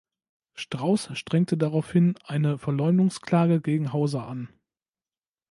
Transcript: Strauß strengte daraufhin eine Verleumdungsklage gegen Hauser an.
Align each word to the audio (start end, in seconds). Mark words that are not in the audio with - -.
Strauß 0.55 1.15
strengte 1.15 1.57
daraufhin 1.57 2.15
eine 2.25 2.57
Verleumdungsklage 2.57 3.61
gegen 3.61 3.93
Hauser 3.93 4.27
an. 4.27 4.49